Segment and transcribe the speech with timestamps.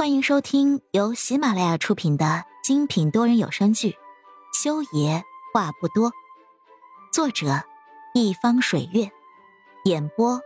[0.00, 3.90] 欢迎收听由喜马拉雅出品的精品多人有声剧
[4.50, 5.22] 《修爷
[5.52, 6.10] 话不多》，
[7.12, 7.62] 作者：
[8.14, 9.12] 一方水月，
[9.84, 10.40] 演播：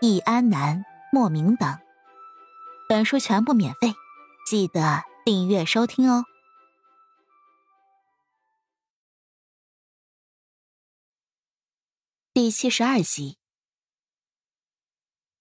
[0.00, 1.76] 易安南、莫名等。
[2.88, 3.94] 本书全部免费，
[4.48, 6.24] 记得订阅收听哦。
[12.32, 13.38] 第七十二集，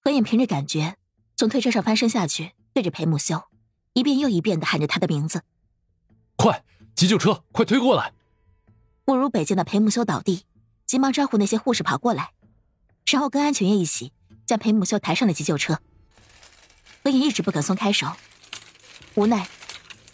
[0.03, 0.97] 何影凭着感觉
[1.35, 3.48] 从推车上翻身下去，对着裴木修。
[3.93, 5.41] 一遍又一遍的喊着他的名字，
[6.35, 6.63] 快，
[6.95, 8.13] 急救车，快推过来！
[9.05, 10.45] 慕如北见到裴木修倒地，
[10.85, 12.31] 急忙招呼那些护士跑过来，
[13.07, 14.13] 然后跟安全员一起
[14.45, 15.79] 将裴木修抬上了急救车。
[17.03, 18.07] 何影一直不肯松开手，
[19.15, 19.47] 无奈，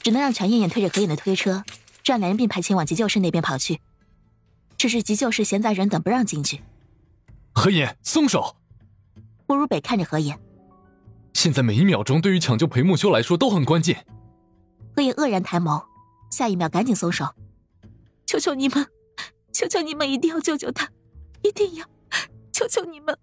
[0.01, 1.63] 只能让全燕燕推着何影的推车，
[2.05, 3.81] 让两人并排前往急救室那边跑去。
[4.77, 6.61] 只是急救室闲杂人等，不让进去。
[7.53, 8.55] 何影，松手！
[9.47, 10.37] 慕如北看着何影。
[11.35, 14.05] 现在每一秒钟对于抢救裴木修来说都很关键。
[14.95, 15.83] 何影愕然抬眸，
[16.31, 17.27] 下一秒赶紧松手。
[18.25, 18.87] 求求你们，
[19.51, 20.89] 求求你们一定要救救他，
[21.43, 21.85] 一定要！
[22.53, 23.15] 求求你们！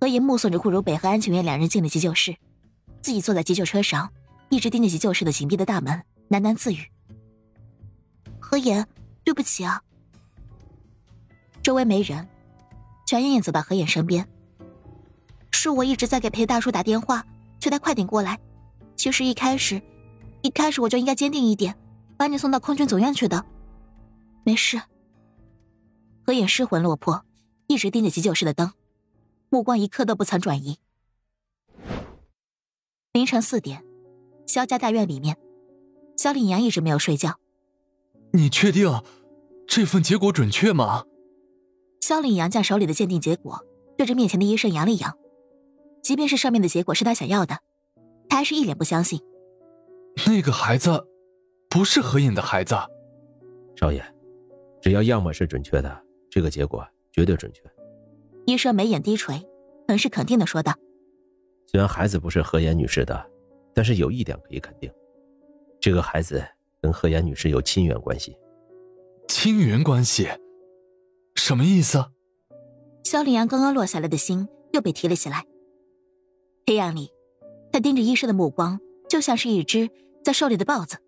[0.00, 2.36] 何影目送着顾如北和安晴月两人进了急救室，
[3.02, 4.08] 自己坐在急救车上，
[4.48, 6.00] 一直盯着急救室的紧闭的大门，
[6.30, 6.78] 喃喃自语
[8.38, 8.86] ：“何言，
[9.24, 9.82] 对不起啊。”
[11.60, 12.28] 周围没人，
[13.04, 14.26] 全燕燕走到何言身边。
[15.60, 17.26] 是我一直在给裴大叔打电话，
[17.58, 18.38] 催他快点过来。
[18.94, 19.82] 其实一开始，
[20.40, 21.76] 一开始我就应该坚定一点，
[22.16, 23.44] 把你送到空军总院去的。
[24.44, 24.80] 没事。
[26.24, 27.24] 何影失魂落魄，
[27.66, 28.70] 一直盯着急救室的灯，
[29.48, 30.78] 目光一刻都不曾转移。
[33.12, 33.84] 凌晨四点，
[34.46, 35.36] 萧家大院里面，
[36.16, 37.40] 萧岭阳一直没有睡觉。
[38.32, 39.02] 你确定
[39.66, 41.02] 这份结果准确吗？
[42.00, 45.18] 萧岭阳将手里的鉴定结果对着面前的医生扬了扬。
[46.08, 47.58] 即便是上面的结果是他想要的，
[48.30, 49.20] 他还是一脸不相信。
[50.26, 51.06] 那个孩子，
[51.68, 52.74] 不是何影的孩子。
[53.76, 54.02] 少爷，
[54.80, 56.82] 只要样本是准确的，这个结果
[57.12, 57.62] 绝对准确。
[58.46, 59.46] 医生眉眼低垂，
[59.86, 60.72] 很是肯定的说道
[61.70, 63.30] ：“虽然孩子不是何妍女士的，
[63.74, 64.90] 但是有一点可以肯定，
[65.78, 66.42] 这个孩子
[66.80, 68.34] 跟何妍女士有亲缘关系。
[69.28, 70.26] 亲缘关系？
[71.34, 72.02] 什么意思？”
[73.04, 75.44] 肖林阳刚刚落下来的心又被提了起来。
[76.68, 77.10] 黑暗里，
[77.72, 79.88] 他盯着医生的目光就像是一只
[80.22, 80.98] 在狩猎的豹子，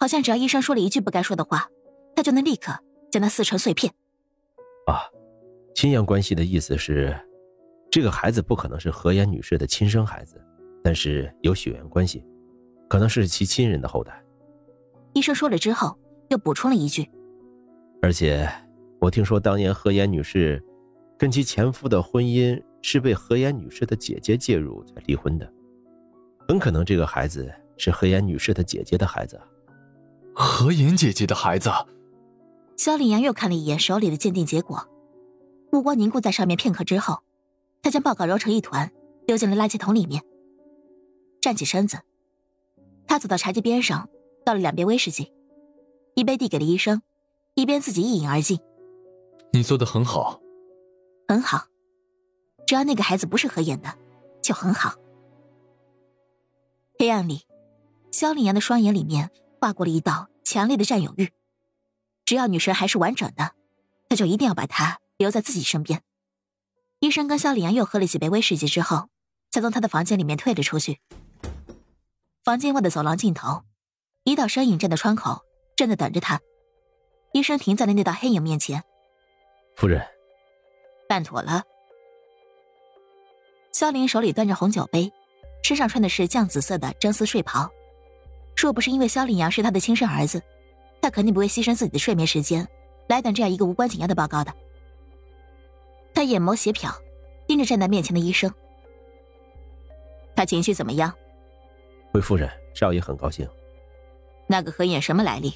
[0.00, 1.68] 好像只要医生说了一句不该说的话，
[2.16, 2.76] 他就能立刻
[3.08, 3.94] 将他撕成碎片。
[4.88, 4.98] 啊，
[5.76, 7.16] 亲缘关系的意思是，
[7.88, 10.44] 这个孩子不可能是何妍女士的亲生孩子，
[10.82, 12.24] 但是有血缘关系，
[12.88, 14.20] 可能是其亲人的后代。
[15.12, 15.96] 医生说了之后，
[16.30, 17.08] 又补充了一句
[18.02, 18.50] ：“而且，
[19.00, 20.60] 我听说当年何妍女士
[21.16, 25.52] 跟其前夫的婚姻。”是被何妍女士的姐姐介入才离婚的，
[26.48, 29.40] 很可能这个孩子是何妍女士的姐姐的孩子。
[30.34, 31.70] 何妍姐姐的孩子。
[32.76, 34.88] 肖岭阳又看了一眼手里的鉴定结果，
[35.72, 37.24] 目光凝固在上面片刻之后，
[37.82, 38.90] 他将报告揉成一团，
[39.26, 40.22] 丢进了垃圾桶里面。
[41.40, 41.98] 站起身子，
[43.06, 44.08] 他走到茶几边上，
[44.44, 45.32] 倒了两杯威士忌，
[46.14, 47.02] 一杯递给了医生，
[47.54, 48.60] 一边自己一饮而尽。
[49.52, 50.40] 你做的很好，
[51.26, 51.66] 很好。
[52.68, 53.96] 只要那个孩子不是合眼的，
[54.42, 54.94] 就很好。
[56.98, 57.46] 黑暗里，
[58.10, 61.32] 萧凌阳的双眼里面划过了一道强烈的占有欲。
[62.26, 63.52] 只要女神还是完整的，
[64.10, 66.02] 他就一定要把她留在自己身边。
[66.98, 69.08] 医生跟萧凌阳又喝了几杯威士忌之后，
[69.50, 71.00] 才从他的房间里面退了出去。
[72.44, 73.62] 房间外的走廊尽头，
[74.24, 75.40] 一道身影站在窗口，
[75.74, 76.38] 正在等着他。
[77.32, 78.84] 医生停在了那道黑影面前。
[79.74, 80.06] 夫人，
[81.08, 81.62] 办妥了。
[83.78, 85.12] 萧林手里端着红酒杯，
[85.62, 87.70] 身上穿的是绛紫色的真丝睡袍。
[88.56, 90.42] 若不是因为萧凌阳是他的亲生儿子，
[91.00, 92.66] 他肯定不会牺牲自己的睡眠时间
[93.08, 94.52] 来等这样一个无关紧要的报告的。
[96.12, 96.92] 他眼眸斜瞟，
[97.46, 98.52] 盯着站在面前的医生。
[100.34, 101.14] 他情绪怎么样？
[102.12, 103.48] 回夫人，少爷很高兴。
[104.48, 105.54] 那个何眼什么来历？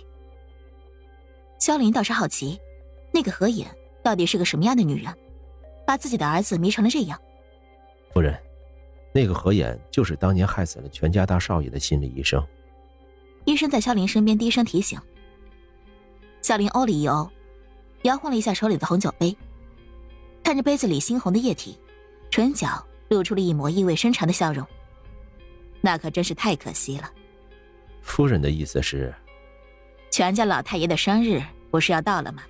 [1.58, 2.56] 萧凌倒是好奇，
[3.12, 3.68] 那个何眼
[4.00, 5.12] 到底是个什么样的女人，
[5.84, 7.20] 把自己的儿子迷成了这样。
[8.12, 8.38] 夫人，
[9.12, 12.46] 那个何眼就是当年害死了全家大少爷的心理医生。
[13.44, 15.00] 医生在肖林身边低声提醒。
[16.42, 17.30] 肖林哦了一哦，
[18.02, 19.36] 摇晃了一下手里的红酒杯，
[20.42, 21.78] 看着杯子里猩红的液体，
[22.30, 24.66] 唇角露出了一抹意味深长的笑容。
[25.80, 27.10] 那可真是太可惜了。
[28.02, 29.14] 夫人的意思是，
[30.10, 32.42] 全家老太爷的生日不是要到了吗？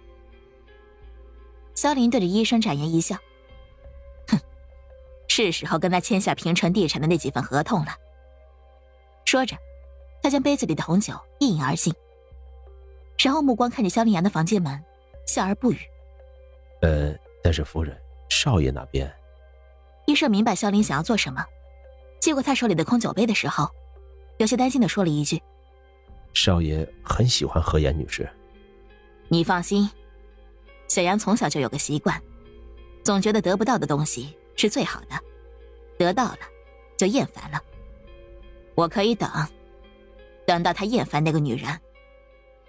[1.75, 3.17] 肖林对着医生展颜一笑。
[5.35, 7.97] 是时候跟他签下平城地产的那几份合同了。
[9.25, 9.57] 说着，
[10.23, 11.95] 他将杯子里的红酒一饮而尽，
[13.19, 14.79] 然后目光看着萧凌阳的房间门，
[15.27, 15.79] 笑而不语。
[16.83, 17.99] 呃，但是夫人，
[18.29, 19.11] 少爷那边……
[20.07, 21.43] 医生明白萧凌想要做什么，
[22.21, 23.71] 接过他手里的空酒杯的时候，
[24.37, 25.43] 有些担心的说了一句
[26.35, 28.29] ：“少爷很喜欢何妍女士。”
[29.29, 29.89] 你放心，
[30.89, 32.21] 小杨从小就有个习惯，
[33.03, 35.21] 总觉得得不到的东西是最好的，
[35.99, 36.39] 得到了
[36.97, 37.61] 就厌烦了。
[38.77, 39.29] 我可以等，
[40.47, 41.81] 等到他厌烦那个女人，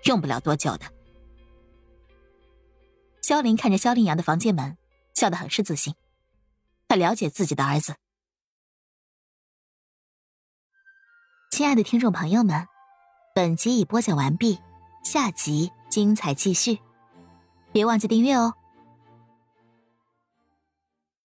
[0.05, 0.87] 用不了多久的。
[3.21, 4.75] 萧林看着萧凌阳的房间门，
[5.13, 5.93] 笑得很是自信。
[6.87, 7.93] 他了解自己的儿子。
[11.51, 12.67] 亲爱的听众朋友们，
[13.35, 14.57] 本集已播讲完毕，
[15.03, 16.79] 下集精彩继续，
[17.71, 18.55] 别忘记订阅哦。